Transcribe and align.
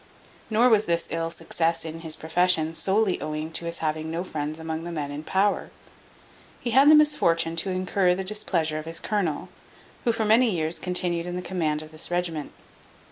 Nor 0.49 0.67
was 0.67 0.87
this 0.87 1.07
ill 1.11 1.29
success 1.29 1.85
in 1.85 1.99
his 1.99 2.15
profession 2.15 2.73
solely 2.73 3.21
owing 3.21 3.51
to 3.51 3.65
his 3.65 3.77
having 3.85 4.09
no 4.09 4.23
friends 4.23 4.57
among 4.57 4.83
the 4.83 4.91
men 4.91 5.11
in 5.11 5.23
power. 5.23 5.69
He 6.59 6.71
had 6.71 6.89
the 6.89 6.95
misfortune 6.95 7.55
to 7.57 7.69
incur 7.69 8.15
the 8.15 8.23
displeasure 8.23 8.79
of 8.79 8.85
his 8.85 8.99
colonel, 8.99 9.49
who 10.03 10.11
for 10.11 10.25
many 10.25 10.49
years 10.49 10.79
continued 10.79 11.27
in 11.27 11.35
the 11.35 11.41
command 11.43 11.83
of 11.83 11.91
this 11.91 12.09
regiment. 12.09 12.51